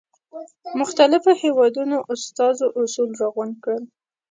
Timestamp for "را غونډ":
3.19-3.55